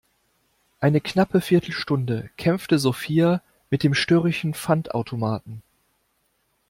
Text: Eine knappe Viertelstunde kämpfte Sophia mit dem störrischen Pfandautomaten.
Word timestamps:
Eine 0.79 0.99
knappe 0.99 1.41
Viertelstunde 1.41 2.31
kämpfte 2.35 2.79
Sophia 2.79 3.43
mit 3.69 3.83
dem 3.83 3.93
störrischen 3.93 4.55
Pfandautomaten. 4.55 5.61